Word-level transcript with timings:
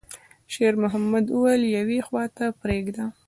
شېرمحمد 0.53 1.25
وويل: 1.35 1.61
«يوې 1.77 1.99
خواته 2.07 2.45
پرېږده.» 2.61 3.05